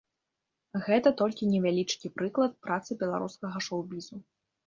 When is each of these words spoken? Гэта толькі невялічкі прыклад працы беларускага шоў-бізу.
Гэта 0.87 1.09
толькі 1.19 1.49
невялічкі 1.51 2.11
прыклад 2.21 2.57
працы 2.67 2.91
беларускага 3.05 3.57
шоў-бізу. 3.67 4.15